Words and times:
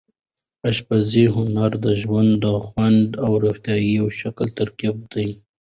د 0.61 0.63
اشپزۍ 0.71 1.25
هنر 1.35 1.71
د 1.85 1.87
ژوند 2.01 2.31
د 2.43 2.45
خوند 2.65 3.07
او 3.25 3.31
روغتیا 3.43 3.75
یو 3.97 4.05
ښکلی 4.17 4.51
ترکیب 4.59 4.95
دی. 5.13 5.29